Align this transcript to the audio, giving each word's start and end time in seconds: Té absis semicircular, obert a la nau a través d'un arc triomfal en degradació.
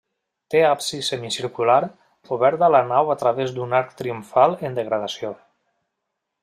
Té 0.53 0.61
absis 0.69 1.09
semicircular, 1.13 1.75
obert 2.37 2.65
a 2.67 2.71
la 2.77 2.81
nau 2.93 3.13
a 3.15 3.19
través 3.25 3.55
d'un 3.59 3.79
arc 3.83 3.95
triomfal 4.01 4.57
en 4.71 4.81
degradació. 4.81 5.35